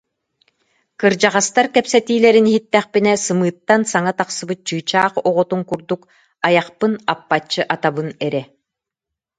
Кырдьаҕастар 0.99 1.65
кэпсэтиилэрин 1.73 2.47
иһиттэхпинэ, 2.49 3.13
сымыыттан 3.25 3.81
саҥа 3.91 4.11
тахсыбыт 4.19 4.59
чыычаах 4.67 5.13
оҕотун 5.29 5.61
курдук, 5.69 6.01
айахпын 6.45 6.93
аппаччы 7.13 7.61
атабын 7.75 8.09
эрэ 8.25 8.43